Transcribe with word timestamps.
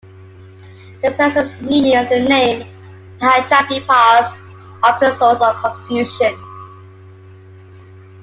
The 1.03 1.11
precise 1.11 1.61
meaning 1.61 1.95
of 1.95 2.09
the 2.09 2.21
name 2.21 2.67
Tehachapi 3.19 3.81
Pass 3.85 4.33
is 4.35 4.67
often 4.81 5.11
a 5.11 5.15
source 5.15 5.39
of 5.39 5.55
confusion. 5.57 6.35